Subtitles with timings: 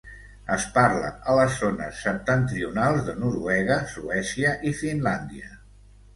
[0.53, 5.55] Es parla a les zones septentrionals de Noruega, Suècia i Finlàndia.